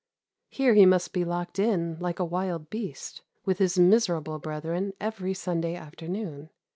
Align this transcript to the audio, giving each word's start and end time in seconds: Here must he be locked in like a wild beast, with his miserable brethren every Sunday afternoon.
Here 0.49 0.73
must 0.87 1.15
he 1.15 1.19
be 1.21 1.25
locked 1.29 1.59
in 1.59 1.99
like 1.99 2.17
a 2.17 2.25
wild 2.25 2.71
beast, 2.71 3.21
with 3.45 3.59
his 3.59 3.77
miserable 3.77 4.39
brethren 4.39 4.93
every 4.99 5.35
Sunday 5.35 5.75
afternoon. 5.75 6.49